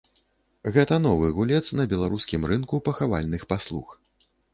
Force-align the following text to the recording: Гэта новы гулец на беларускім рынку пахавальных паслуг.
Гэта 0.77 0.95
новы 1.07 1.27
гулец 1.39 1.61
на 1.79 1.85
беларускім 1.91 2.47
рынку 2.53 2.79
пахавальных 2.87 3.45
паслуг. 3.53 3.93